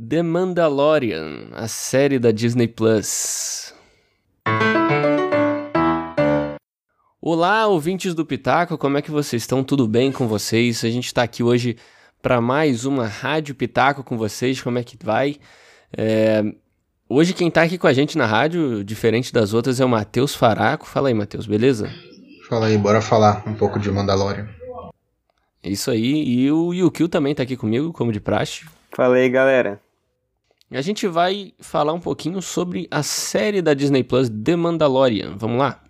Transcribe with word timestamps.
The 0.00 0.22
Mandalorian, 0.22 1.48
a 1.54 1.66
série 1.66 2.20
da 2.20 2.30
Disney 2.30 2.68
Plus. 2.68 3.74
Olá, 7.20 7.66
ouvintes 7.66 8.14
do 8.14 8.24
Pitaco, 8.24 8.78
como 8.78 8.96
é 8.96 9.02
que 9.02 9.10
vocês 9.10 9.42
estão? 9.42 9.64
Tudo 9.64 9.88
bem 9.88 10.12
com 10.12 10.28
vocês? 10.28 10.84
A 10.84 10.88
gente 10.88 11.06
está 11.06 11.24
aqui 11.24 11.42
hoje 11.42 11.76
para 12.22 12.40
mais 12.40 12.84
uma 12.84 13.08
Rádio 13.08 13.56
Pitaco 13.56 14.04
com 14.04 14.16
vocês. 14.16 14.62
Como 14.62 14.78
é 14.78 14.84
que 14.84 14.96
vai? 15.04 15.34
É... 15.92 16.44
Hoje 17.08 17.34
quem 17.34 17.48
está 17.48 17.62
aqui 17.62 17.76
com 17.76 17.88
a 17.88 17.92
gente 17.92 18.16
na 18.16 18.24
rádio, 18.24 18.84
diferente 18.84 19.32
das 19.32 19.52
outras, 19.52 19.80
é 19.80 19.84
o 19.84 19.88
Matheus 19.88 20.32
Faraco. 20.32 20.86
Fala 20.86 21.08
aí, 21.08 21.14
Matheus, 21.14 21.44
beleza? 21.44 21.90
Fala 22.48 22.66
aí, 22.66 22.78
bora 22.78 23.00
falar 23.00 23.42
um 23.48 23.54
pouco 23.54 23.80
de 23.80 23.90
Mandalorian. 23.90 24.48
Isso 25.64 25.90
aí, 25.90 26.22
e 26.22 26.52
o 26.52 26.72
Yukio 26.72 27.08
também 27.08 27.32
está 27.32 27.42
aqui 27.42 27.56
comigo, 27.56 27.92
como 27.92 28.12
de 28.12 28.20
praxe. 28.20 28.64
Fala 28.92 29.16
aí, 29.16 29.28
galera. 29.28 29.87
A 30.70 30.82
gente 30.82 31.06
vai 31.06 31.54
falar 31.58 31.94
um 31.94 32.00
pouquinho 32.00 32.42
sobre 32.42 32.86
a 32.90 33.02
série 33.02 33.62
da 33.62 33.72
Disney 33.72 34.04
Plus 34.04 34.28
The 34.28 34.54
Mandalorian. 34.54 35.34
Vamos 35.38 35.58
lá? 35.58 35.82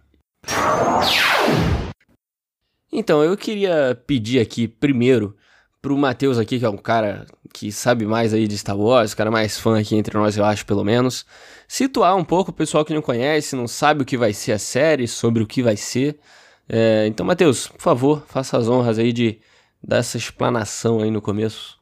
Então, 2.92 3.24
eu 3.24 3.36
queria 3.36 4.00
pedir 4.06 4.38
aqui 4.38 4.69
primeiro 4.69 5.36
pro 5.83 5.98
Matheus 5.98 6.38
aqui, 6.38 6.60
que 6.60 6.64
é 6.64 6.70
um 6.70 6.77
cara 6.77 7.27
que 7.52 7.72
sabe 7.72 8.06
mais 8.06 8.33
aí 8.33 8.46
de 8.46 8.56
Star 8.56 8.78
Wars, 8.78 9.12
o 9.12 9.16
cara 9.16 9.33
mais 9.33 9.59
fã 9.59 9.80
aqui 9.80 9.96
entre 9.96 10.16
nós, 10.16 10.36
eu 10.36 10.45
acho, 10.45 10.64
pelo 10.64 10.84
menos, 10.84 11.27
situar 11.66 12.16
um 12.16 12.24
pouco 12.24 12.52
o 12.52 12.55
pessoal 12.55 12.84
que 12.84 12.95
não 12.95 13.02
conhece, 13.02 13.56
não 13.56 13.66
sabe 13.66 14.02
o 14.02 14.06
que 14.06 14.16
vai 14.16 14.33
ser 14.33 14.52
a 14.52 14.58
série, 14.60 15.08
sobre 15.08 15.42
o 15.42 15.47
que 15.47 15.60
vai 15.60 15.77
ser. 15.77 16.20
É, 16.69 17.05
então, 17.08 17.27
Matheus, 17.27 17.66
por 17.66 17.80
favor, 17.80 18.24
faça 18.28 18.56
as 18.56 18.69
honras 18.69 18.97
aí 18.97 19.12
de 19.12 19.41
dar 19.83 19.98
essa 19.98 20.16
explanação 20.16 21.00
aí 21.00 21.10
no 21.10 21.20
começo. 21.20 21.77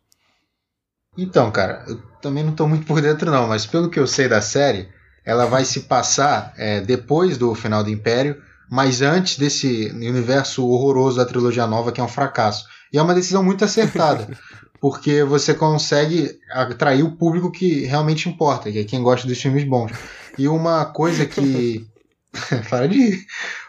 Então, 1.16 1.50
cara, 1.50 1.84
eu 1.88 2.00
também 2.20 2.44
não 2.44 2.50
estou 2.50 2.68
muito 2.68 2.86
por 2.86 3.00
dentro 3.00 3.30
não, 3.30 3.46
mas 3.46 3.64
pelo 3.64 3.88
que 3.88 3.98
eu 3.98 4.06
sei 4.06 4.28
da 4.28 4.40
série, 4.40 4.88
ela 5.24 5.46
vai 5.46 5.64
se 5.64 5.80
passar 5.80 6.52
é, 6.56 6.80
depois 6.80 7.38
do 7.38 7.54
final 7.54 7.82
do 7.82 7.90
Império, 7.90 8.40
mas 8.70 9.00
antes 9.00 9.38
desse 9.38 9.90
universo 9.94 10.66
horroroso 10.66 11.16
da 11.16 11.24
trilogia 11.24 11.66
nova 11.66 11.92
que 11.92 12.00
é 12.00 12.04
um 12.04 12.08
fracasso. 12.08 12.66
E 12.92 12.98
é 12.98 13.02
uma 13.02 13.14
decisão 13.14 13.42
muito 13.42 13.64
acertada, 13.64 14.28
porque 14.80 15.24
você 15.24 15.54
consegue 15.54 16.38
atrair 16.50 17.02
o 17.02 17.16
público 17.16 17.50
que 17.50 17.84
realmente 17.84 18.28
importa, 18.28 18.70
que 18.70 18.78
é 18.78 18.84
quem 18.84 19.02
gosta 19.02 19.26
dos 19.26 19.40
filmes 19.40 19.64
bons. 19.64 19.92
E 20.36 20.46
uma 20.48 20.84
coisa 20.84 21.24
que 21.24 21.86
para 22.68 22.86
de 22.86 23.24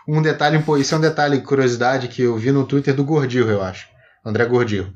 um 0.08 0.22
detalhe, 0.22 0.62
isso 0.80 0.96
é 0.96 0.98
um 0.98 1.02
detalhe 1.02 1.42
curiosidade 1.42 2.08
que 2.08 2.24
eu 2.24 2.38
vi 2.38 2.52
no 2.52 2.66
Twitter 2.66 2.94
do 2.94 3.06
Gordillo, 3.06 3.50
eu 3.50 3.64
acho. 3.64 3.88
André 4.26 4.46
Gordillo 4.46 4.94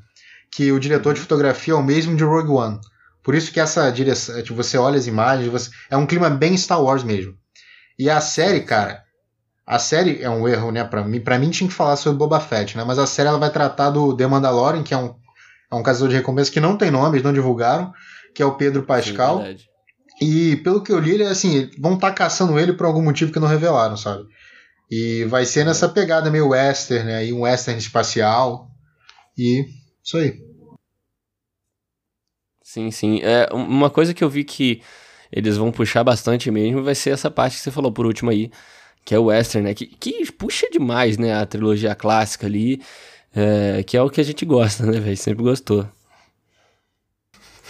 que 0.51 0.71
o 0.71 0.79
diretor 0.79 1.13
de 1.13 1.21
fotografia 1.21 1.73
é 1.73 1.77
o 1.77 1.83
mesmo 1.83 2.15
de 2.15 2.23
Rogue 2.23 2.51
One. 2.51 2.79
Por 3.23 3.35
isso 3.35 3.51
que 3.51 3.59
essa 3.59 3.89
direção, 3.91 4.41
tipo, 4.41 4.55
você 4.55 4.77
olha 4.77 4.97
as 4.97 5.07
imagens, 5.07 5.49
você, 5.49 5.69
é 5.89 5.95
um 5.95 6.05
clima 6.05 6.29
bem 6.29 6.57
Star 6.57 6.81
Wars 6.81 7.03
mesmo. 7.03 7.35
E 7.97 8.09
a 8.09 8.19
série, 8.19 8.61
cara, 8.61 9.03
a 9.65 9.77
série 9.77 10.21
é 10.21 10.29
um 10.29 10.47
erro, 10.47 10.71
né? 10.71 10.83
Para 10.83 11.03
mim, 11.03 11.19
para 11.19 11.37
mim 11.37 11.49
tinha 11.49 11.67
que 11.67 11.73
falar 11.73 11.95
sobre 11.95 12.17
Boba 12.17 12.39
Fett, 12.39 12.75
né? 12.75 12.83
Mas 12.83 12.97
a 12.97 13.05
série 13.05 13.29
ela 13.29 13.37
vai 13.37 13.51
tratar 13.51 13.91
do 13.91 14.15
The 14.15 14.27
Mandalorian, 14.27 14.83
que 14.83 14.93
é 14.93 14.97
um, 14.97 15.15
é 15.71 15.75
um 15.75 15.83
caçador 15.83 16.09
de 16.09 16.15
recompensa 16.15 16.51
que 16.51 16.59
não 16.59 16.75
tem 16.75 16.91
nome, 16.91 17.17
eles 17.17 17.23
não 17.23 17.33
divulgaram, 17.33 17.93
que 18.33 18.41
é 18.41 18.45
o 18.45 18.55
Pedro 18.55 18.83
Pascal. 18.83 19.43
Sim, 19.45 19.57
e 20.21 20.55
pelo 20.57 20.83
que 20.83 20.91
eu 20.91 20.99
li, 20.99 21.11
ele 21.11 21.23
assim, 21.23 21.69
vão 21.79 21.95
estar 21.95 22.09
tá 22.09 22.13
caçando 22.13 22.59
ele 22.59 22.73
por 22.73 22.85
algum 22.85 23.01
motivo 23.01 23.31
que 23.31 23.39
não 23.39 23.47
revelaram, 23.47 23.95
sabe? 23.95 24.23
E 24.89 25.23
vai 25.25 25.45
ser 25.45 25.65
nessa 25.65 25.87
pegada 25.87 26.29
meio 26.29 26.49
western, 26.49 27.05
né? 27.05 27.25
E 27.25 27.33
um 27.33 27.41
western 27.41 27.79
espacial. 27.79 28.67
E 29.37 29.65
isso 30.03 30.17
aí. 30.17 30.41
Sim, 32.63 32.89
sim. 32.89 33.19
É, 33.21 33.49
uma 33.53 33.89
coisa 33.89 34.13
que 34.13 34.23
eu 34.23 34.29
vi 34.29 34.43
que 34.43 34.81
eles 35.31 35.57
vão 35.57 35.71
puxar 35.71 36.03
bastante 36.03 36.51
mesmo 36.51 36.83
vai 36.83 36.95
ser 36.95 37.11
essa 37.11 37.31
parte 37.31 37.57
que 37.57 37.63
você 37.63 37.71
falou 37.71 37.91
por 37.91 38.05
último 38.05 38.29
aí, 38.29 38.51
que 39.03 39.15
é 39.15 39.19
o 39.19 39.25
western, 39.25 39.67
né? 39.67 39.73
Que, 39.73 39.87
que 39.87 40.31
puxa 40.31 40.69
demais, 40.69 41.17
né? 41.17 41.33
A 41.33 41.45
trilogia 41.45 41.95
clássica 41.95 42.47
ali, 42.47 42.81
é, 43.35 43.83
que 43.83 43.97
é 43.97 44.01
o 44.01 44.09
que 44.09 44.21
a 44.21 44.23
gente 44.23 44.45
gosta, 44.45 44.85
né, 44.89 44.99
velho? 44.99 45.17
Sempre 45.17 45.43
gostou. 45.43 45.87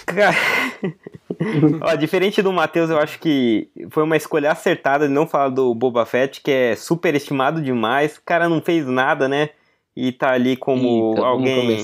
Ó, 1.81 1.95
diferente 1.95 2.41
do 2.41 2.51
Matheus, 2.51 2.89
eu 2.89 2.99
acho 2.99 3.19
que 3.19 3.69
foi 3.89 4.03
uma 4.03 4.17
escolha 4.17 4.51
acertada 4.51 5.07
de 5.07 5.13
não 5.13 5.27
falar 5.27 5.49
do 5.49 5.73
Boba 5.73 6.05
Fett, 6.05 6.41
que 6.41 6.51
é 6.51 6.75
super 6.75 7.15
estimado 7.15 7.61
demais. 7.61 8.17
O 8.17 8.21
cara 8.25 8.49
não 8.49 8.61
fez 8.61 8.85
nada, 8.85 9.27
né? 9.27 9.49
E 9.95 10.11
tá 10.11 10.31
ali 10.31 10.55
como 10.55 11.11
Eita, 11.11 11.25
alguém 11.25 11.77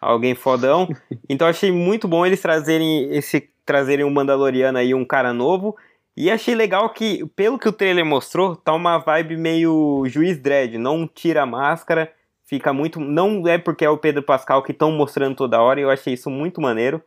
alguém 0.00 0.34
fodão. 0.34 0.88
Então 1.28 1.46
achei 1.46 1.70
muito 1.70 2.08
bom 2.08 2.24
eles 2.24 2.40
trazerem 2.40 3.14
esse 3.14 3.48
trazerem 3.64 4.04
um 4.04 4.10
Mandaloriano 4.10 4.78
aí, 4.78 4.94
um 4.94 5.04
cara 5.04 5.32
novo. 5.32 5.76
E 6.16 6.30
achei 6.30 6.54
legal 6.54 6.88
que, 6.90 7.24
pelo 7.36 7.58
que 7.58 7.68
o 7.68 7.72
trailer 7.72 8.04
mostrou, 8.04 8.56
tá 8.56 8.72
uma 8.72 8.98
vibe 8.98 9.36
meio 9.36 10.02
Juiz 10.06 10.38
Dredd, 10.38 10.76
não 10.76 11.06
tira 11.06 11.42
a 11.42 11.46
máscara, 11.46 12.10
fica 12.44 12.72
muito. 12.72 12.98
Não 12.98 13.46
é 13.46 13.56
porque 13.56 13.84
é 13.84 13.90
o 13.90 13.98
Pedro 13.98 14.22
Pascal 14.22 14.62
que 14.62 14.72
estão 14.72 14.90
mostrando 14.90 15.36
toda 15.36 15.60
hora, 15.60 15.78
eu 15.78 15.90
achei 15.90 16.14
isso 16.14 16.28
muito 16.28 16.60
maneiro. 16.60 17.00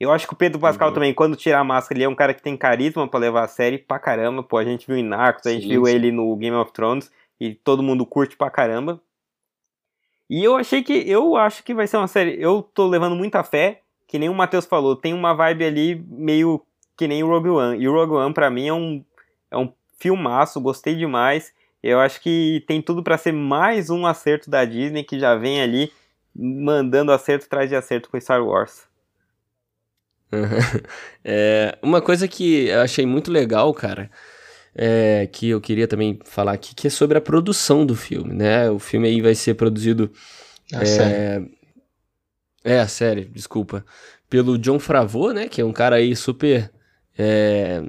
Eu 0.00 0.10
acho 0.10 0.26
que 0.26 0.34
o 0.34 0.36
Pedro 0.36 0.58
Pascal 0.58 0.88
uhum. 0.88 0.94
também, 0.94 1.14
quando 1.14 1.36
tira 1.36 1.60
a 1.60 1.64
máscara, 1.64 1.98
ele 1.98 2.04
é 2.04 2.08
um 2.08 2.14
cara 2.14 2.34
que 2.34 2.42
tem 2.42 2.56
carisma 2.56 3.06
para 3.06 3.20
levar 3.20 3.44
a 3.44 3.48
série 3.48 3.78
pra 3.78 3.98
caramba. 3.98 4.42
Pô, 4.42 4.58
a 4.58 4.64
gente 4.64 4.86
viu 4.86 4.96
em 4.96 5.04
Narcos, 5.04 5.46
a 5.46 5.52
gente 5.52 5.62
sim, 5.62 5.68
viu 5.68 5.84
sim. 5.84 5.92
ele 5.92 6.10
no 6.10 6.34
Game 6.34 6.56
of 6.56 6.72
Thrones 6.72 7.12
e 7.38 7.54
todo 7.54 7.82
mundo 7.82 8.04
curte 8.04 8.36
pra 8.36 8.50
caramba. 8.50 9.00
E 10.28 10.42
eu 10.42 10.56
achei 10.56 10.82
que. 10.82 10.92
Eu 10.92 11.36
acho 11.36 11.62
que 11.62 11.74
vai 11.74 11.86
ser 11.86 11.96
uma 11.96 12.08
série. 12.08 12.40
Eu 12.40 12.62
tô 12.62 12.86
levando 12.86 13.16
muita 13.16 13.42
fé, 13.42 13.82
que 14.06 14.18
nem 14.18 14.28
o 14.28 14.34
Matheus 14.34 14.66
falou, 14.66 14.96
tem 14.96 15.12
uma 15.12 15.34
vibe 15.34 15.64
ali 15.64 16.04
meio 16.08 16.64
que 16.96 17.08
nem 17.08 17.22
o 17.22 17.28
Rogue 17.28 17.50
One. 17.50 17.82
E 17.82 17.88
o 17.88 17.92
Rogue 17.92 18.14
One, 18.14 18.34
pra 18.34 18.50
mim, 18.50 18.68
é 18.68 18.72
um, 18.72 19.04
é 19.50 19.56
um 19.56 19.72
filmaço, 19.98 20.60
gostei 20.60 20.94
demais. 20.94 21.52
Eu 21.82 22.00
acho 22.00 22.20
que 22.20 22.64
tem 22.66 22.80
tudo 22.80 23.02
para 23.02 23.18
ser 23.18 23.32
mais 23.32 23.90
um 23.90 24.06
acerto 24.06 24.48
da 24.48 24.64
Disney 24.64 25.04
que 25.04 25.18
já 25.18 25.34
vem 25.34 25.60
ali 25.60 25.92
mandando 26.34 27.12
acerto 27.12 27.46
atrás 27.46 27.68
de 27.68 27.76
acerto 27.76 28.08
com 28.08 28.20
Star 28.20 28.42
Wars. 28.42 28.88
é, 31.22 31.78
uma 31.82 32.00
coisa 32.00 32.26
que 32.26 32.68
eu 32.68 32.80
achei 32.80 33.06
muito 33.06 33.30
legal, 33.30 33.72
cara, 33.74 34.10
é, 34.74 35.28
que 35.30 35.48
eu 35.48 35.60
queria 35.60 35.86
também 35.86 36.18
falar 36.24 36.52
aqui, 36.52 36.74
que 36.74 36.86
é 36.86 36.90
sobre 36.90 37.16
a 37.16 37.20
produção 37.20 37.86
do 37.86 37.94
filme, 37.94 38.34
né? 38.34 38.68
O 38.70 38.78
filme 38.78 39.08
aí 39.08 39.20
vai 39.20 39.34
ser 39.34 39.54
produzido... 39.54 40.10
A 40.72 40.82
é, 40.82 40.84
série. 40.84 41.50
É, 42.64 42.80
a 42.80 42.88
série, 42.88 43.26
desculpa. 43.26 43.84
Pelo 44.28 44.58
John 44.58 44.78
Favreau, 44.78 45.32
né? 45.32 45.46
Que 45.46 45.60
é 45.60 45.64
um 45.64 45.72
cara 45.72 45.96
aí 45.96 46.16
super 46.16 46.70
é, 47.18 47.82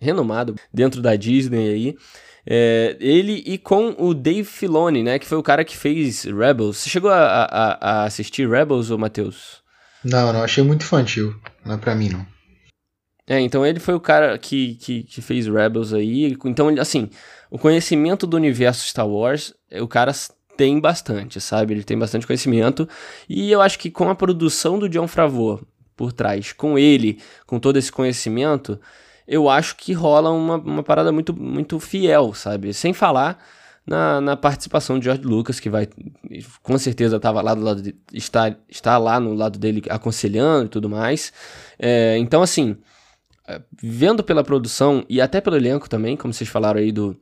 renomado 0.00 0.56
dentro 0.72 1.00
da 1.00 1.14
Disney 1.14 1.68
aí. 1.68 1.96
É, 2.44 2.96
ele 3.00 3.42
e 3.46 3.56
com 3.58 3.94
o 3.98 4.12
Dave 4.12 4.44
Filoni, 4.44 5.02
né? 5.02 5.18
Que 5.18 5.26
foi 5.26 5.38
o 5.38 5.42
cara 5.42 5.64
que 5.64 5.76
fez 5.76 6.24
Rebels. 6.24 6.78
Você 6.78 6.90
chegou 6.90 7.10
a, 7.10 7.44
a, 7.44 7.90
a 7.90 8.04
assistir 8.04 8.48
Rebels, 8.48 8.90
ou 8.90 8.98
Matheus? 8.98 9.62
Não, 10.04 10.32
não. 10.32 10.42
Achei 10.42 10.62
muito 10.62 10.82
infantil. 10.82 11.34
Não 11.64 11.74
é 11.74 11.78
pra 11.78 11.94
mim, 11.94 12.10
não. 12.10 12.26
É, 13.28 13.40
então 13.40 13.66
ele 13.66 13.80
foi 13.80 13.94
o 13.94 14.00
cara 14.00 14.38
que, 14.38 14.76
que, 14.76 15.02
que, 15.02 15.20
fez 15.20 15.48
Rebels 15.48 15.92
aí. 15.92 16.36
Então, 16.44 16.68
assim, 16.80 17.10
o 17.50 17.58
conhecimento 17.58 18.26
do 18.26 18.36
universo 18.36 18.86
Star 18.86 19.06
Wars, 19.06 19.52
o 19.80 19.88
cara 19.88 20.12
tem 20.56 20.78
bastante, 20.78 21.40
sabe? 21.40 21.74
Ele 21.74 21.82
tem 21.82 21.98
bastante 21.98 22.26
conhecimento. 22.26 22.88
E 23.28 23.50
eu 23.50 23.60
acho 23.60 23.78
que 23.78 23.90
com 23.90 24.08
a 24.08 24.14
produção 24.14 24.78
do 24.78 24.88
John 24.88 25.08
Favreau 25.08 25.60
por 25.96 26.12
trás, 26.12 26.52
com 26.52 26.78
ele, 26.78 27.20
com 27.46 27.58
todo 27.58 27.76
esse 27.78 27.90
conhecimento, 27.90 28.78
eu 29.26 29.48
acho 29.50 29.76
que 29.76 29.92
rola 29.92 30.30
uma, 30.30 30.56
uma 30.56 30.82
parada 30.82 31.10
muito, 31.10 31.34
muito 31.34 31.80
fiel, 31.80 32.32
sabe? 32.32 32.72
Sem 32.72 32.92
falar 32.92 33.42
na, 33.84 34.20
na 34.20 34.36
participação 34.36 34.98
de 34.98 35.06
George 35.06 35.22
Lucas, 35.22 35.58
que 35.58 35.68
vai, 35.68 35.88
com 36.62 36.78
certeza, 36.78 37.16
estava 37.16 37.42
lá 37.42 37.54
do 37.54 37.62
lado 37.62 37.82
de, 37.82 37.94
está, 38.12 38.54
está 38.68 38.98
lá 38.98 39.18
no 39.18 39.34
lado 39.34 39.58
dele 39.58 39.82
aconselhando 39.88 40.66
e 40.66 40.68
tudo 40.68 40.88
mais. 40.88 41.32
É, 41.78 42.16
então, 42.18 42.40
assim 42.40 42.76
vendo 43.80 44.24
pela 44.24 44.44
produção 44.44 45.04
e 45.08 45.20
até 45.20 45.40
pelo 45.40 45.56
elenco 45.56 45.88
também, 45.88 46.16
como 46.16 46.32
vocês 46.32 46.48
falaram 46.48 46.80
aí 46.80 46.90
do, 46.90 47.16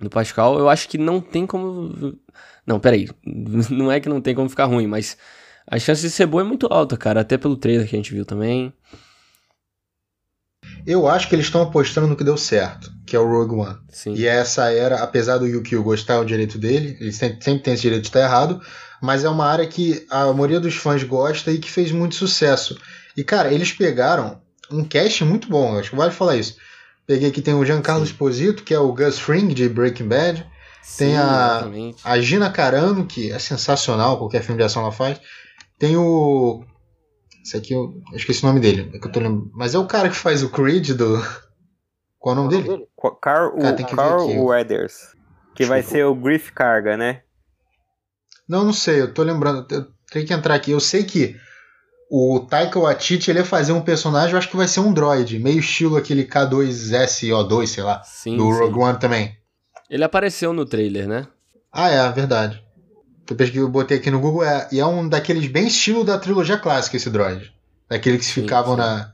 do 0.00 0.08
Pascal, 0.08 0.58
eu 0.58 0.68
acho 0.68 0.88
que 0.88 0.98
não 0.98 1.20
tem 1.20 1.46
como. 1.46 2.18
Não, 2.66 2.80
peraí. 2.80 3.08
Não 3.70 3.90
é 3.90 4.00
que 4.00 4.08
não 4.08 4.20
tem 4.20 4.34
como 4.34 4.48
ficar 4.48 4.66
ruim, 4.66 4.86
mas 4.86 5.16
a 5.66 5.78
chance 5.78 6.02
de 6.02 6.10
ser 6.10 6.26
boa 6.26 6.42
é 6.42 6.46
muito 6.46 6.66
alta, 6.70 6.96
cara. 6.96 7.20
Até 7.20 7.36
pelo 7.36 7.56
trailer 7.56 7.88
que 7.88 7.96
a 7.96 7.98
gente 7.98 8.12
viu 8.12 8.24
também. 8.24 8.72
Eu 10.86 11.08
acho 11.08 11.28
que 11.28 11.34
eles 11.34 11.46
estão 11.46 11.62
apostando 11.62 12.06
no 12.06 12.16
que 12.16 12.24
deu 12.24 12.36
certo, 12.36 12.90
que 13.06 13.14
é 13.14 13.18
o 13.18 13.26
Rogue 13.26 13.54
One. 13.54 13.78
Sim. 13.88 14.14
E 14.14 14.26
essa 14.26 14.70
era, 14.72 15.02
apesar 15.02 15.38
do 15.38 15.46
Yukio 15.46 15.82
gostar 15.82 16.20
o 16.20 16.24
direito 16.24 16.58
dele, 16.58 16.96
ele 17.00 17.12
sempre, 17.12 17.42
sempre 17.42 17.62
tem 17.62 17.74
esse 17.74 17.82
direito 17.82 18.02
de 18.02 18.08
estar 18.08 18.20
errado, 18.20 18.60
mas 19.02 19.24
é 19.24 19.28
uma 19.28 19.46
área 19.46 19.66
que 19.66 20.06
a 20.10 20.32
maioria 20.32 20.60
dos 20.60 20.76
fãs 20.76 21.02
gosta 21.02 21.50
e 21.50 21.58
que 21.58 21.70
fez 21.70 21.92
muito 21.92 22.14
sucesso. 22.14 22.78
E, 23.16 23.22
cara, 23.22 23.52
eles 23.52 23.72
pegaram 23.72 24.40
um 24.70 24.84
cast 24.84 25.24
muito 25.24 25.48
bom, 25.48 25.78
acho 25.78 25.90
que 25.90 25.96
vale 25.96 26.12
falar 26.12 26.36
isso. 26.36 26.56
Peguei 27.06 27.28
aqui, 27.28 27.42
tem 27.42 27.54
o 27.54 27.64
Giancarlo 27.64 28.06
Sim. 28.06 28.12
Esposito, 28.12 28.62
que 28.62 28.72
é 28.72 28.78
o 28.78 28.92
Gus 28.92 29.18
Fring 29.18 29.48
de 29.48 29.68
Breaking 29.68 30.06
Bad. 30.08 30.46
Sim, 30.82 30.96
tem 30.96 31.18
a, 31.18 31.68
a 32.04 32.20
Gina 32.20 32.50
Carano, 32.50 33.06
que 33.06 33.30
é 33.32 33.38
sensacional, 33.38 34.18
qualquer 34.18 34.42
filme 34.42 34.58
de 34.58 34.64
ação 34.64 34.82
ela 34.82 34.92
faz. 34.92 35.20
Tem 35.78 35.96
o. 35.96 36.64
Esse 37.44 37.56
aqui 37.56 37.72
eu, 37.72 38.00
eu 38.12 38.16
esqueci 38.16 38.44
o 38.44 38.46
nome 38.46 38.60
dele. 38.60 38.90
É 38.94 38.98
que 38.98 39.06
eu 39.06 39.12
tô 39.12 39.18
lembrando. 39.18 39.50
Mas 39.54 39.74
é 39.74 39.78
o 39.78 39.86
cara 39.86 40.08
que 40.08 40.16
faz 40.16 40.42
o 40.42 40.50
Creed 40.50 40.90
do. 40.90 41.20
Qual 42.18 42.36
é 42.36 42.38
o 42.38 42.42
nome 42.42 42.62
dele? 42.62 42.86
Carl, 43.20 43.56
Cara, 43.56 43.76
tem 43.76 43.86
que 43.86 43.96
Carl 43.96 44.24
aqui. 44.24 44.38
Weathers. 44.38 45.16
Que 45.54 45.64
vai 45.64 45.82
ser 45.82 46.04
o 46.04 46.14
Griff 46.14 46.52
Carga, 46.52 46.96
né? 46.96 47.22
Não, 48.48 48.64
não 48.64 48.72
sei, 48.72 49.00
eu 49.00 49.12
tô 49.12 49.22
lembrando. 49.22 49.66
Eu 49.70 49.86
tenho 50.10 50.26
que 50.26 50.34
entrar 50.34 50.54
aqui. 50.54 50.70
Eu 50.70 50.80
sei 50.80 51.02
que 51.02 51.36
o 52.10 52.40
Taika 52.40 52.80
Waititi 52.80 53.30
ele 53.30 53.38
ia 53.38 53.44
fazer 53.44 53.70
um 53.70 53.80
personagem, 53.80 54.32
eu 54.32 54.38
acho 54.38 54.50
que 54.50 54.56
vai 54.56 54.66
ser 54.66 54.80
um 54.80 54.92
droid, 54.92 55.38
meio 55.38 55.60
estilo 55.60 55.96
aquele 55.96 56.24
K2SO2, 56.24 57.66
sei 57.68 57.84
lá, 57.84 58.02
Sim, 58.02 58.36
do 58.36 58.52
sim. 58.52 58.58
Rogue 58.58 58.80
One 58.80 58.98
também. 58.98 59.36
Ele 59.88 60.02
apareceu 60.02 60.52
no 60.52 60.66
trailer, 60.66 61.06
né? 61.06 61.28
Ah, 61.72 61.88
é, 61.88 62.10
verdade. 62.10 62.60
Depois 63.28 63.48
que 63.50 63.58
eu 63.58 63.68
botei 63.68 63.98
aqui 63.98 64.10
no 64.10 64.18
Google, 64.18 64.42
é, 64.42 64.68
e 64.72 64.80
é 64.80 64.86
um 64.86 65.08
daqueles 65.08 65.46
bem 65.46 65.68
estilo 65.68 66.02
da 66.02 66.18
trilogia 66.18 66.58
clássica, 66.58 66.96
esse 66.96 67.08
droid. 67.08 67.52
Daqueles 67.88 68.26
que 68.26 68.32
ficavam 68.32 68.74
sim. 68.74 68.80
na 68.80 69.12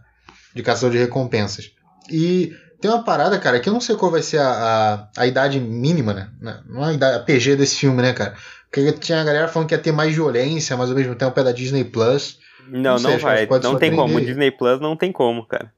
de 0.55 0.63
caçador 0.63 0.93
de 0.93 0.99
recompensas. 0.99 1.71
E 2.11 2.51
tem 2.81 2.91
uma 2.91 3.05
parada, 3.05 3.39
cara, 3.39 3.61
que 3.61 3.69
eu 3.69 3.75
não 3.75 3.81
sei 3.81 3.95
qual 3.95 4.11
vai 4.11 4.23
ser 4.23 4.39
a, 4.39 5.09
a, 5.15 5.23
a 5.23 5.27
idade 5.27 5.61
mínima, 5.61 6.15
né? 6.15 6.31
Não 6.67 6.83
é 6.83 6.89
a, 6.89 6.93
idade, 6.95 7.17
a 7.17 7.21
PG 7.21 7.57
desse 7.57 7.77
filme, 7.77 8.01
né, 8.01 8.15
cara? 8.15 8.35
Porque 8.71 8.91
tinha 8.93 9.21
a 9.21 9.25
galera 9.25 9.49
falando 9.49 9.69
que 9.69 9.75
ia 9.75 9.79
ter 9.79 9.93
mais 9.93 10.15
violência, 10.15 10.75
mas 10.79 10.89
ao 10.89 10.97
mesmo 10.97 11.15
tempo 11.15 11.39
é 11.39 11.45
da 11.45 11.53
Disney 11.53 11.85
Plus. 11.85 12.39
Não, 12.69 12.93
Não 12.93 12.99
sei, 12.99 13.13
não 13.13 13.19
vai. 13.19 13.47
Não 13.63 13.79
tem 13.79 13.95
como. 13.95 14.21
Disney 14.21 14.51
Plus 14.51 14.81
não 14.81 14.97
tem 14.97 15.13
como, 15.13 15.45
cara. 15.47 15.73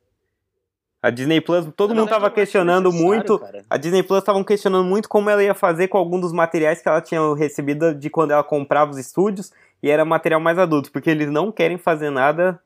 A 1.00 1.10
Disney 1.10 1.40
Plus, 1.40 1.64
todo 1.76 1.90
Não, 1.90 1.96
mundo 1.96 2.06
mas 2.06 2.10
eu 2.12 2.16
tava 2.16 2.26
acho 2.26 2.34
questionando 2.34 2.92
muito. 2.92 3.38
cara. 3.38 3.64
A 3.70 3.76
Disney 3.76 4.02
Plus 4.02 4.18
estavam 4.18 4.42
questionando 4.42 4.84
muito 4.84 5.08
como 5.08 5.30
ela 5.30 5.42
ia 5.42 5.54
fazer 5.54 5.86
com 5.88 5.96
algum 5.96 6.18
dos 6.18 6.32
materiais 6.32 6.82
que 6.82 6.88
ela 6.88 7.00
tinha 7.00 7.20
recebido 7.36 7.94
de 7.94 8.10
quando 8.10 8.32
ela 8.32 8.42
comprava 8.42 8.90
os 8.90 8.98
estúdios 8.98 9.52
e 9.80 9.88
era 9.90 10.04
material 10.04 10.40
mais 10.40 10.58
adulto, 10.58 10.90
porque 10.90 11.08
eles 11.08 11.30
não 11.30 11.52
querem 11.52 11.78
fazer 11.78 12.10
nada 12.10 12.60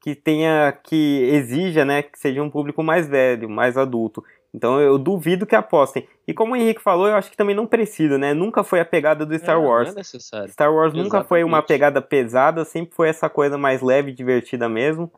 que 0.00 0.14
tenha 0.14 0.72
que 0.84 1.28
exija, 1.32 1.84
né, 1.84 2.02
que 2.02 2.16
seja 2.16 2.40
um 2.40 2.48
público 2.48 2.80
mais 2.84 3.08
velho, 3.08 3.48
mais 3.50 3.76
adulto. 3.76 4.22
Então 4.56 4.80
eu 4.80 4.96
duvido 4.96 5.44
que 5.44 5.54
apostem. 5.54 6.08
E 6.26 6.32
como 6.32 6.54
o 6.54 6.56
Henrique 6.56 6.80
falou, 6.80 7.06
eu 7.06 7.14
acho 7.14 7.30
que 7.30 7.36
também 7.36 7.54
não 7.54 7.66
precisa, 7.66 8.16
né? 8.16 8.32
Nunca 8.32 8.64
foi 8.64 8.80
a 8.80 8.86
pegada 8.86 9.26
do 9.26 9.38
Star 9.38 9.56
É, 9.56 9.58
Wars. 9.58 9.88
Não 9.88 9.94
é 9.96 9.98
necessário. 9.98 10.50
Star 10.50 10.72
Wars 10.74 10.94
nunca 10.94 11.22
foi 11.22 11.44
uma 11.44 11.58
Exatamente. 11.58 11.68
pegada 11.68 12.00
pesada, 12.00 12.64
sempre 12.64 12.94
foi 12.96 13.10
essa 13.10 13.28
coisa 13.28 13.58
mais 13.58 13.82
leve 13.82 14.12
e 14.12 14.14
divertida 14.14 14.66
mesmo. 14.66 15.12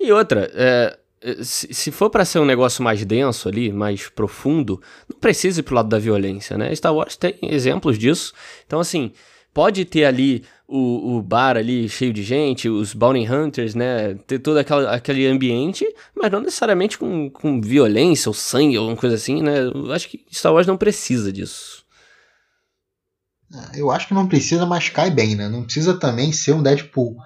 E 0.00 0.10
outra, 0.10 0.50
é, 0.54 0.98
é, 1.22 1.34
se, 1.44 1.72
se 1.72 1.92
for 1.92 2.10
pra 2.10 2.24
ser 2.24 2.40
um 2.40 2.44
negócio 2.44 2.82
mais 2.82 3.04
denso 3.04 3.48
ali, 3.48 3.70
mais 3.72 4.08
profundo, 4.08 4.82
não 5.08 5.20
precisa 5.20 5.60
ir 5.60 5.62
pro 5.62 5.76
lado 5.76 5.88
da 5.88 5.98
violência, 5.98 6.58
né? 6.58 6.74
Star 6.74 6.92
Wars 6.92 7.16
tem 7.16 7.38
exemplos 7.42 7.96
disso. 7.96 8.34
Então, 8.66 8.80
assim, 8.80 9.12
pode 9.56 9.86
ter 9.86 10.04
ali 10.04 10.44
o, 10.68 11.16
o 11.16 11.22
bar 11.22 11.56
ali 11.56 11.88
cheio 11.88 12.12
de 12.12 12.22
gente, 12.22 12.68
os 12.68 12.92
Bounty 12.92 13.26
Hunters, 13.26 13.74
né? 13.74 14.12
Ter 14.26 14.38
todo 14.38 14.58
aquela, 14.58 14.94
aquele 14.94 15.26
ambiente, 15.26 15.86
mas 16.14 16.30
não 16.30 16.40
necessariamente 16.40 16.98
com, 16.98 17.30
com 17.30 17.58
violência 17.58 18.28
ou 18.28 18.34
sangue 18.34 18.76
ou 18.76 18.82
alguma 18.82 19.00
coisa 19.00 19.16
assim, 19.16 19.40
né? 19.40 19.60
Eu 19.60 19.90
acho 19.94 20.10
que 20.10 20.26
Star 20.30 20.52
Wars 20.52 20.66
não 20.66 20.76
precisa 20.76 21.32
disso. 21.32 21.86
Eu 23.74 23.90
acho 23.90 24.08
que 24.08 24.12
não 24.12 24.28
precisa, 24.28 24.66
mas 24.66 24.90
cai 24.90 25.10
bem, 25.10 25.34
né? 25.34 25.48
Não 25.48 25.64
precisa 25.64 25.98
também 25.98 26.32
ser 26.32 26.52
um 26.52 26.62
Deadpool. 26.62 27.16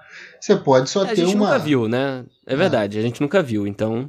Você 0.40 0.54
pode 0.54 0.88
só 0.88 1.02
É, 1.02 1.06
a 1.06 1.08
ter 1.08 1.16
gente 1.26 1.34
uma. 1.34 1.46
nunca 1.46 1.58
viu, 1.58 1.88
né? 1.88 2.24
É 2.46 2.54
verdade, 2.54 2.96
a 2.96 3.02
gente 3.02 3.20
nunca 3.20 3.42
viu, 3.42 3.66
então. 3.66 4.08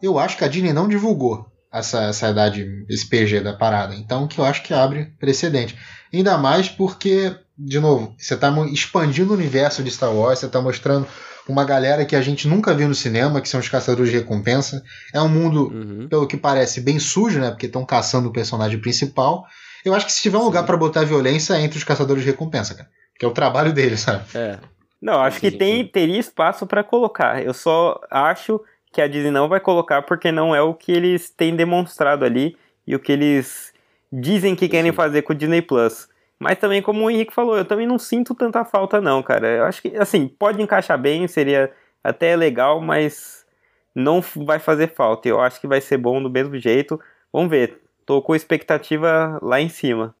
Eu 0.00 0.18
acho 0.18 0.38
que 0.38 0.44
a 0.44 0.48
Disney 0.48 0.72
não 0.72 0.88
divulgou 0.88 1.46
essa, 1.70 2.04
essa 2.04 2.30
idade, 2.30 2.66
esse 2.88 3.06
PG 3.06 3.40
da 3.40 3.52
parada. 3.52 3.94
Então, 3.94 4.26
que 4.26 4.38
eu 4.38 4.44
acho 4.46 4.62
que 4.62 4.72
abre 4.72 5.12
precedente. 5.20 5.76
Ainda 6.12 6.36
mais 6.38 6.68
porque, 6.68 7.34
de 7.58 7.80
novo, 7.80 8.14
você 8.18 8.34
está 8.34 8.50
expandindo 8.70 9.32
o 9.32 9.36
universo 9.36 9.82
de 9.82 9.90
Star 9.90 10.12
Wars, 10.14 10.38
você 10.40 10.46
está 10.46 10.60
mostrando 10.60 11.06
uma 11.48 11.64
galera 11.64 12.04
que 12.04 12.14
a 12.14 12.22
gente 12.22 12.46
nunca 12.46 12.72
viu 12.74 12.88
no 12.88 12.94
cinema, 12.94 13.40
que 13.40 13.48
são 13.48 13.58
os 13.58 13.68
caçadores 13.68 14.12
de 14.12 14.18
recompensa. 14.18 14.82
É 15.12 15.20
um 15.20 15.28
mundo, 15.28 15.68
Uhum. 15.72 16.06
pelo 16.08 16.26
que 16.26 16.36
parece, 16.36 16.80
bem 16.80 16.98
sujo, 16.98 17.40
né? 17.40 17.50
Porque 17.50 17.66
estão 17.66 17.84
caçando 17.84 18.28
o 18.28 18.32
personagem 18.32 18.78
principal. 18.78 19.44
Eu 19.84 19.94
acho 19.94 20.06
que 20.06 20.12
se 20.12 20.22
tiver 20.22 20.38
um 20.38 20.44
lugar 20.44 20.64
para 20.64 20.76
botar 20.76 21.04
violência, 21.04 21.54
é 21.54 21.60
entre 21.62 21.78
os 21.78 21.84
caçadores 21.84 22.22
de 22.22 22.30
recompensa, 22.30 22.74
cara. 22.74 22.88
Que 23.18 23.24
é 23.24 23.28
o 23.28 23.32
trabalho 23.32 23.72
deles, 23.72 24.00
sabe? 24.00 24.22
É. 24.34 24.58
Não, 25.00 25.20
acho 25.20 25.40
que 25.40 25.50
tem, 25.50 25.84
teria 25.84 26.20
espaço 26.20 26.64
pra 26.64 26.84
colocar. 26.84 27.42
Eu 27.42 27.52
só 27.52 28.00
acho 28.08 28.60
que 28.92 29.00
a 29.00 29.08
Disney 29.08 29.32
não 29.32 29.48
vai 29.48 29.58
colocar 29.58 30.02
porque 30.02 30.30
não 30.30 30.54
é 30.54 30.62
o 30.62 30.74
que 30.74 30.92
eles 30.92 31.28
têm 31.28 31.56
demonstrado 31.56 32.24
ali 32.24 32.56
e 32.86 32.94
o 32.94 33.00
que 33.00 33.10
eles 33.10 33.71
dizem 34.12 34.54
que 34.54 34.68
querem 34.68 34.90
Sim. 34.90 34.96
fazer 34.96 35.22
com 35.22 35.32
o 35.32 35.36
Disney 35.36 35.62
Plus. 35.62 36.08
Mas 36.38 36.58
também, 36.58 36.82
como 36.82 37.04
o 37.04 37.10
Henrique 37.10 37.32
falou, 37.32 37.56
eu 37.56 37.64
também 37.64 37.86
não 37.86 37.98
sinto 37.98 38.34
tanta 38.34 38.64
falta, 38.64 39.00
não, 39.00 39.22
cara. 39.22 39.48
Eu 39.48 39.64
acho 39.64 39.80
que, 39.80 39.96
assim, 39.96 40.26
pode 40.26 40.60
encaixar 40.60 40.98
bem, 40.98 41.26
seria 41.28 41.72
até 42.02 42.34
legal, 42.34 42.80
mas 42.80 43.46
não 43.94 44.20
vai 44.44 44.58
fazer 44.58 44.92
falta. 44.92 45.28
Eu 45.28 45.40
acho 45.40 45.60
que 45.60 45.68
vai 45.68 45.80
ser 45.80 45.98
bom 45.98 46.20
do 46.20 46.28
mesmo 46.28 46.58
jeito. 46.58 47.00
Vamos 47.32 47.48
ver. 47.48 47.80
Tô 48.04 48.20
com 48.20 48.34
expectativa 48.34 49.38
lá 49.40 49.60
em 49.60 49.68
cima. 49.68 50.14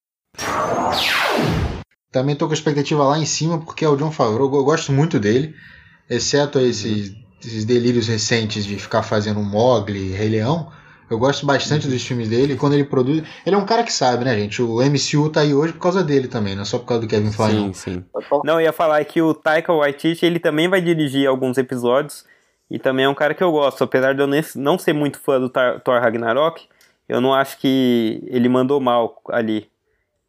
Também 2.12 2.36
tô 2.36 2.46
com 2.46 2.52
a 2.52 2.54
expectativa 2.54 3.02
lá 3.02 3.18
em 3.18 3.26
cima, 3.26 3.58
porque 3.58 3.84
é 3.84 3.88
o 3.88 3.96
John 3.96 4.12
Favreau, 4.12 4.54
eu 4.54 4.64
gosto 4.64 4.92
muito 4.92 5.18
dele, 5.18 5.54
exceto 6.08 6.60
esses, 6.60 7.16
esses 7.42 7.64
delírios 7.64 8.06
recentes 8.06 8.64
de 8.64 8.78
ficar 8.78 9.02
fazendo 9.02 9.42
Mogli, 9.42 10.12
Rei 10.12 10.28
Leão. 10.28 10.70
Eu 11.12 11.18
gosto 11.18 11.44
bastante 11.44 11.86
dos 11.86 12.02
filmes 12.02 12.28
dele, 12.28 12.54
e 12.54 12.56
quando 12.56 12.72
ele 12.72 12.84
produz. 12.84 13.22
Ele 13.44 13.54
é 13.54 13.58
um 13.58 13.66
cara 13.66 13.82
que 13.82 13.92
sabe, 13.92 14.24
né, 14.24 14.34
gente? 14.36 14.62
O 14.62 14.80
MCU 14.80 15.30
tá 15.30 15.40
aí 15.40 15.54
hoje 15.54 15.72
por 15.72 15.80
causa 15.80 16.02
dele 16.02 16.26
também, 16.28 16.54
não 16.54 16.62
é 16.62 16.64
só 16.64 16.78
por 16.78 16.86
causa 16.86 17.02
do 17.02 17.08
Kevin 17.08 17.30
Feige. 17.30 17.52
Sim, 17.52 17.66
não. 17.66 17.74
sim. 17.74 18.04
Não, 18.44 18.54
eu 18.54 18.62
ia 18.62 18.72
falar 18.72 19.04
que 19.04 19.20
o 19.20 19.34
Taika 19.34 19.72
Waititi, 19.72 20.24
ele 20.24 20.38
também 20.38 20.68
vai 20.68 20.80
dirigir 20.80 21.28
alguns 21.28 21.58
episódios 21.58 22.24
e 22.70 22.78
também 22.78 23.04
é 23.04 23.08
um 23.08 23.14
cara 23.14 23.34
que 23.34 23.42
eu 23.42 23.52
gosto, 23.52 23.84
apesar 23.84 24.14
de 24.14 24.22
eu 24.22 24.28
não 24.56 24.78
ser 24.78 24.92
muito 24.94 25.18
fã 25.20 25.38
do 25.38 25.50
Thor 25.50 26.00
Ragnarok, 26.00 26.66
eu 27.08 27.20
não 27.20 27.34
acho 27.34 27.58
que 27.58 28.22
ele 28.28 28.48
mandou 28.48 28.80
mal 28.80 29.20
ali. 29.28 29.68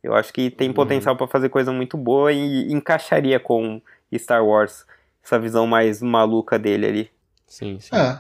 Eu 0.04 0.14
acho 0.14 0.34
que 0.34 0.50
tem 0.50 0.68
Uhum. 0.68 0.74
potencial 0.74 1.16
pra 1.16 1.28
fazer 1.28 1.48
coisa 1.48 1.72
muito 1.72 1.96
boa 1.96 2.34
e 2.34 2.70
encaixaria 2.74 3.40
com 3.40 3.82
Star 4.18 4.46
Wars, 4.46 4.86
essa 5.24 5.40
visão 5.40 5.66
mais 5.66 6.02
maluca 6.02 6.60
dele 6.60 6.86
ali. 6.86 7.10
Sim, 7.48 7.80
sim. 7.80 7.96
É. 7.96 8.18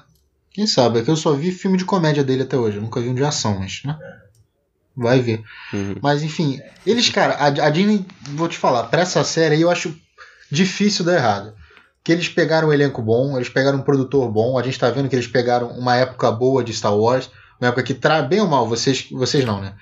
Quem 0.53 0.67
sabe? 0.67 0.99
É 0.99 1.03
que 1.03 1.09
eu 1.09 1.15
só 1.15 1.33
vi 1.33 1.51
filme 1.51 1.77
de 1.77 1.85
comédia 1.85 2.23
dele 2.23 2.43
até 2.43 2.55
hoje. 2.55 2.77
Eu 2.77 2.83
nunca 2.83 3.01
vi 3.01 3.09
um 3.09 3.15
de 3.15 3.23
ação, 3.23 3.59
mas, 3.59 3.81
né? 3.83 3.97
Vai 4.95 5.19
ver. 5.19 5.43
Uhum. 5.73 5.95
Mas 6.01 6.21
enfim, 6.21 6.59
eles, 6.85 7.09
cara, 7.09 7.33
a, 7.33 7.47
a 7.47 7.69
Disney, 7.69 8.05
vou 8.29 8.47
te 8.47 8.57
falar, 8.57 8.83
pra 8.83 9.01
essa 9.01 9.23
série 9.23 9.55
aí 9.55 9.61
eu 9.61 9.71
acho 9.71 9.95
difícil 10.51 11.03
dar 11.03 11.15
errado. 11.15 11.53
Que 12.03 12.11
eles 12.11 12.29
pegaram 12.29 12.67
um 12.67 12.73
elenco 12.73 13.01
bom, 13.01 13.35
eles 13.35 13.49
pegaram 13.49 13.79
um 13.79 13.81
produtor 13.81 14.31
bom, 14.31 14.57
a 14.59 14.63
gente 14.63 14.77
tá 14.77 14.91
vendo 14.91 15.09
que 15.09 15.15
eles 15.15 15.25
pegaram 15.25 15.69
uma 15.69 15.95
época 15.95 16.31
boa 16.31 16.63
de 16.63 16.73
Star 16.73 16.95
Wars, 16.95 17.31
uma 17.59 17.69
época 17.69 17.81
que 17.81 17.93
traz 17.93 18.27
bem 18.27 18.41
ou 18.41 18.47
mal, 18.47 18.67
vocês, 18.67 19.07
vocês 19.09 19.43
não, 19.43 19.59
né? 19.61 19.73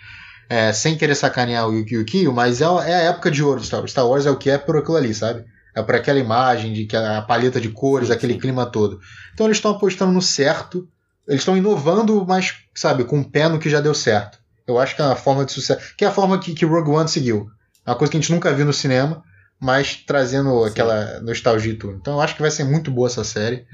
É, 0.48 0.72
sem 0.72 0.98
querer 0.98 1.16
sacanear 1.16 1.68
o 1.68 1.74
Yuki 1.74 1.96
Yukio, 1.96 2.32
mas 2.32 2.62
é, 2.62 2.66
é 2.66 2.96
a 2.96 3.02
época 3.10 3.32
de 3.32 3.44
ouro 3.44 3.60
de 3.60 3.68
Star 3.68 3.80
Wars. 3.80 3.92
Star 3.92 4.08
Wars 4.08 4.26
é 4.26 4.32
o 4.32 4.38
que 4.38 4.50
é 4.50 4.58
por 4.58 4.78
aquilo 4.78 4.98
ali, 4.98 5.14
sabe? 5.14 5.44
É 5.76 5.82
por 5.82 5.96
aquela 5.96 6.20
imagem, 6.20 6.74
de 6.74 6.86
que 6.86 6.96
a 6.96 7.22
paleta 7.22 7.60
de 7.62 7.70
cores, 7.70 8.08
Sim, 8.10 8.14
aquele 8.14 8.34
sim. 8.34 8.40
clima 8.40 8.66
todo. 8.66 9.00
Então 9.34 9.48
eles 9.48 9.58
estão 9.58 9.72
apostando 9.72 10.12
no 10.12 10.22
certo, 10.22 10.88
eles 11.28 11.42
estão 11.42 11.56
inovando, 11.56 12.26
mas, 12.28 12.56
sabe, 12.76 13.04
com 13.06 13.20
o 13.22 13.30
pé 13.30 13.48
no 13.48 13.60
que 13.60 13.70
já 13.70 13.80
deu 13.80 13.94
certo. 13.94 14.40
Eu 14.68 14.78
acho 14.80 14.96
que 14.96 15.02
é 15.02 15.06
uma 15.06 15.16
forma 15.16 15.46
de 15.46 15.52
sucesso. 15.52 15.96
Que 15.98 16.06
é 16.06 16.08
a 16.08 16.12
forma 16.12 16.38
que, 16.40 16.54
que 16.54 16.66
Rogue 16.66 16.90
One 16.92 17.08
seguiu. 17.10 17.48
É 17.86 17.90
uma 17.92 17.96
coisa 17.98 18.12
que 18.12 18.18
a 18.18 18.22
gente 18.22 18.32
nunca 18.32 18.54
viu 18.54 18.66
no 18.66 18.74
cinema, 18.74 19.24
mas 19.60 19.96
trazendo 19.96 20.64
aquela 20.64 21.20
nostalgia 21.22 21.72
e 21.74 21.76
tudo. 21.78 21.98
Então 22.00 22.14
eu 22.16 22.22
acho 22.22 22.36
que 22.36 22.42
vai 22.42 22.52
ser 22.52 22.64
muito 22.64 22.92
boa 22.92 23.08
essa 23.08 23.24
série. 23.24 23.66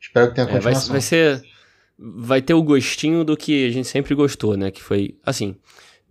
Espero 0.00 0.28
que 0.28 0.34
tenha 0.34 0.46
É, 0.46 0.50
vai, 0.50 0.58
continuação. 0.74 0.92
vai 0.92 1.00
ser. 1.00 1.42
Vai 1.98 2.42
ter 2.42 2.54
o 2.54 2.62
gostinho 2.62 3.24
do 3.24 3.36
que 3.36 3.66
a 3.66 3.70
gente 3.70 3.86
sempre 3.88 4.14
gostou, 4.14 4.56
né? 4.56 4.70
Que 4.70 4.82
foi, 4.82 5.16
assim, 5.24 5.54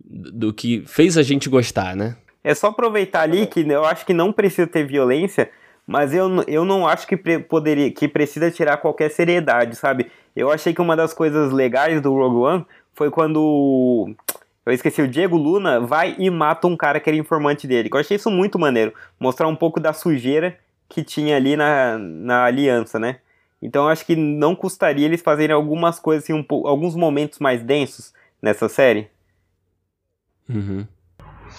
do 0.04 0.52
que 0.52 0.82
fez 0.86 1.18
a 1.18 1.22
gente 1.22 1.48
gostar, 1.48 1.94
né? 1.94 2.16
É 2.44 2.54
só 2.54 2.68
aproveitar 2.68 3.22
ali 3.22 3.46
que 3.46 3.60
eu 3.60 3.84
acho 3.84 4.04
que 4.04 4.12
não 4.12 4.32
precisa 4.32 4.66
ter 4.66 4.84
violência, 4.84 5.50
mas 5.86 6.12
eu, 6.14 6.42
eu 6.46 6.64
não 6.64 6.86
acho 6.86 7.06
que 7.06 7.16
pre- 7.16 7.38
poderia 7.38 7.90
que 7.90 8.08
precisa 8.08 8.50
tirar 8.50 8.76
qualquer 8.78 9.10
seriedade, 9.10 9.76
sabe? 9.76 10.10
Eu 10.34 10.50
achei 10.50 10.72
que 10.74 10.80
uma 10.80 10.96
das 10.96 11.12
coisas 11.12 11.52
legais 11.52 12.00
do 12.00 12.12
Rogue 12.12 12.36
One 12.36 12.66
foi 12.94 13.10
quando 13.10 14.14
eu 14.64 14.72
esqueci 14.72 15.02
o 15.02 15.08
Diego 15.08 15.36
Luna 15.36 15.80
vai 15.80 16.14
e 16.18 16.30
mata 16.30 16.66
um 16.66 16.76
cara 16.76 17.00
que 17.00 17.08
era 17.08 17.16
informante 17.16 17.66
dele. 17.66 17.88
Eu 17.92 17.98
achei 17.98 18.16
isso 18.16 18.30
muito 18.30 18.58
maneiro, 18.58 18.92
mostrar 19.18 19.48
um 19.48 19.56
pouco 19.56 19.80
da 19.80 19.92
sujeira 19.92 20.58
que 20.88 21.02
tinha 21.02 21.36
ali 21.36 21.56
na, 21.56 21.98
na 21.98 22.44
aliança, 22.44 22.98
né? 22.98 23.18
Então 23.60 23.84
eu 23.84 23.88
acho 23.90 24.04
que 24.04 24.16
não 24.16 24.54
custaria 24.56 25.06
eles 25.06 25.22
fazerem 25.22 25.54
algumas 25.54 26.00
coisas 26.00 26.24
assim, 26.24 26.32
um 26.32 26.44
alguns 26.66 26.96
momentos 26.96 27.38
mais 27.38 27.62
densos 27.62 28.12
nessa 28.40 28.68
série. 28.68 29.08
Uhum. 30.48 30.86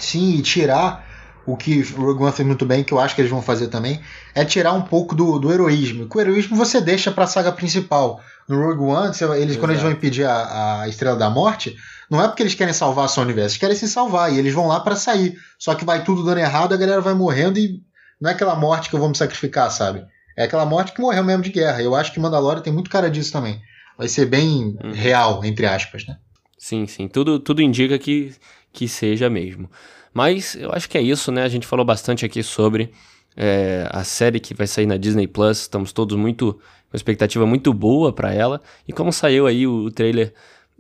Sim, 0.04 0.36
e 0.36 0.42
tirar 0.42 1.06
o 1.46 1.58
que 1.58 1.82
o 1.82 2.02
Rogue 2.02 2.24
One 2.24 2.32
fez 2.32 2.48
muito 2.48 2.66
bem, 2.66 2.84
que 2.84 2.94
eu 2.94 3.00
acho 3.00 3.16
que 3.16 3.22
eles 3.22 3.32
vão 3.32 3.42
fazer 3.42 3.68
também, 3.68 4.02
é 4.34 4.46
tirar 4.46 4.74
um 4.74 4.82
pouco 4.82 5.14
do, 5.14 5.38
do 5.40 5.52
heroísmo. 5.52 6.08
Que 6.08 6.18
o 6.18 6.22
heroísmo 6.22 6.56
você 6.56 6.80
deixa 6.80 7.12
pra 7.12 7.28
saga 7.28 7.52
principal. 7.52 8.22
No 8.48 8.62
Rogue 8.62 8.84
One, 8.84 9.14
você- 9.14 9.26
eles, 9.42 9.58
quando 9.58 9.72
eles 9.72 9.82
vão 9.82 9.92
impedir 9.92 10.26
a, 10.26 10.82
a 10.82 10.88
Estrela 10.88 11.18
da 11.18 11.30
Morte, 11.30 11.76
não 12.10 12.22
é 12.22 12.28
porque 12.28 12.44
eles 12.44 12.56
querem 12.56 12.74
salvar 12.74 13.10
só 13.10 13.22
o 13.22 13.24
universo, 13.24 13.52
eles 13.54 13.58
querem 13.58 13.76
se 13.76 13.88
salvar, 13.88 14.32
e 14.34 14.38
eles 14.38 14.54
vão 14.54 14.68
lá 14.68 14.80
pra 14.80 14.96
sair. 14.96 15.36
Só 15.58 15.76
que 15.76 15.86
vai 15.86 16.04
tudo 16.04 16.24
dando 16.24 16.40
errado, 16.40 16.74
a 16.74 16.78
galera 16.78 17.02
vai 17.02 17.14
morrendo 17.14 17.58
e 17.60 17.82
não 18.22 18.30
é 18.30 18.34
aquela 18.34 18.56
morte 18.56 18.90
que 18.90 18.96
eu 18.96 19.00
vou 19.00 19.10
me 19.10 19.16
sacrificar, 19.18 19.70
sabe? 19.72 20.06
É 20.38 20.44
aquela 20.46 20.66
morte 20.66 20.94
que 20.94 21.02
morreu 21.02 21.24
mesmo 21.24 21.44
de 21.44 21.52
guerra. 21.52 21.82
Eu 21.82 21.94
acho 21.96 22.12
que 22.14 22.20
Mandalorian 22.20 22.62
tem 22.62 22.74
muito 22.74 22.90
cara 22.90 23.10
disso 23.10 23.32
também. 23.32 23.62
Vai 23.98 24.08
ser 24.08 24.26
bem 24.26 24.78
uhum. 24.84 24.92
real, 24.92 25.44
entre 25.46 25.66
aspas, 25.66 26.06
né? 26.08 26.18
Sim, 26.58 26.88
sim. 26.88 27.08
Tudo, 27.08 27.40
tudo 27.40 27.62
indica 27.62 28.00
que, 28.00 28.34
que 28.74 28.88
seja 28.88 29.30
mesmo. 29.30 29.70
Mas 30.14 30.56
eu 30.56 30.72
acho 30.74 30.90
que 30.90 30.98
é 30.98 31.02
isso, 31.02 31.32
né? 31.32 31.44
A 31.44 31.48
gente 31.48 31.66
falou 31.66 31.86
bastante 31.86 32.26
aqui 32.26 32.44
sobre 32.44 32.92
é, 33.38 33.88
a 33.90 34.04
série 34.04 34.40
que 34.40 34.54
vai 34.54 34.68
sair 34.68 34.86
na 34.86 34.98
Disney 34.98 35.28
Plus. 35.28 35.62
Estamos 35.62 35.94
todos 35.94 36.18
muito 36.18 36.60
com 36.90 36.98
expectativa 36.98 37.46
muito 37.46 37.74
boa 37.74 38.12
para 38.12 38.34
ela. 38.34 38.62
E 38.88 38.92
como 38.92 39.14
saiu 39.14 39.48
aí 39.48 39.66
o, 39.66 39.86
o 39.86 39.92
trailer, 39.92 40.34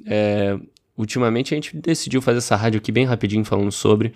é, 0.06 0.58
ultimamente 0.98 1.54
a 1.54 1.58
gente 1.58 1.76
decidiu 1.78 2.22
fazer 2.22 2.40
essa 2.40 2.56
rádio 2.56 2.80
aqui 2.80 2.92
bem 2.92 3.06
rapidinho 3.06 3.46
falando 3.46 3.72
sobre. 3.72 4.14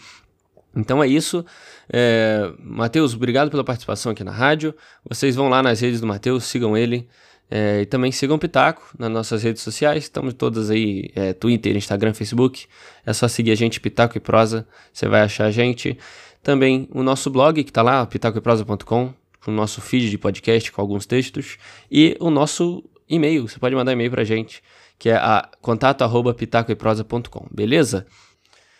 Então 0.75 1.03
é 1.03 1.07
isso. 1.07 1.43
É, 1.91 2.51
Matheus, 2.59 3.15
obrigado 3.15 3.49
pela 3.49 3.63
participação 3.63 4.11
aqui 4.11 4.23
na 4.23 4.31
rádio. 4.31 4.75
Vocês 5.07 5.35
vão 5.35 5.49
lá 5.49 5.63
nas 5.63 5.79
redes 5.79 5.99
do 5.99 6.05
Matheus, 6.05 6.43
sigam 6.43 6.77
ele. 6.77 7.07
É, 7.49 7.81
e 7.81 7.85
também 7.85 8.11
sigam 8.11 8.35
o 8.35 8.39
Pitaco 8.39 8.89
nas 8.99 9.09
nossas 9.09 9.43
redes 9.43 9.61
sociais. 9.61 10.03
Estamos 10.03 10.33
todas 10.33 10.69
aí: 10.69 11.09
é, 11.15 11.33
Twitter, 11.33 11.75
Instagram, 11.75 12.13
Facebook. 12.13 12.65
É 13.05 13.13
só 13.13 13.27
seguir 13.27 13.51
a 13.51 13.55
gente, 13.55 13.79
Pitaco 13.79 14.17
e 14.17 14.19
Prosa. 14.19 14.67
Você 14.91 15.07
vai 15.07 15.21
achar 15.21 15.45
a 15.45 15.51
gente. 15.51 15.97
Também 16.43 16.87
o 16.91 17.03
nosso 17.03 17.29
blog, 17.29 17.63
que 17.63 17.69
está 17.69 17.81
lá, 17.81 18.05
pitacoeprosa.com, 18.05 19.13
com 19.43 19.51
o 19.51 19.53
nosso 19.53 19.81
feed 19.81 20.09
de 20.09 20.17
podcast 20.17 20.71
com 20.71 20.81
alguns 20.81 21.05
textos. 21.05 21.57
E 21.91 22.15
o 22.19 22.29
nosso 22.29 22.83
e-mail. 23.09 23.47
Você 23.47 23.59
pode 23.59 23.75
mandar 23.75 23.93
e-mail 23.93 24.11
para 24.11 24.21
a 24.21 24.25
gente, 24.25 24.61
que 24.99 25.09
é 25.09 25.15
a 25.15 25.49
contato.pitacoeprosa.com. 25.61 27.47
Beleza? 27.51 28.05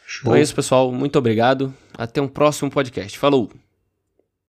Show. 0.05 0.21
Então 0.23 0.35
é 0.35 0.41
isso, 0.41 0.55
pessoal. 0.55 0.91
Muito 0.91 1.17
obrigado. 1.17 1.73
Até 1.97 2.21
um 2.21 2.27
próximo 2.27 2.69
podcast. 2.71 3.17
Falou! 3.17 3.66